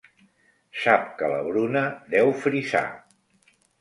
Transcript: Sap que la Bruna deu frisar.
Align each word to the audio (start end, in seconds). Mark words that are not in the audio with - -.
Sap 0.83 1.03
que 1.19 1.29
la 1.33 1.43
Bruna 1.49 1.83
deu 2.15 2.33
frisar. 2.47 2.83